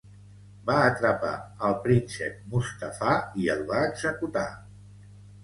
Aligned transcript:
Va 0.69 0.77
atrapar 0.85 1.33
el 1.67 1.75
príncep 1.83 2.41
Mustafà 2.55 3.13
i 3.45 3.53
el 3.57 3.63
va 3.75 3.85
executar. 3.93 4.49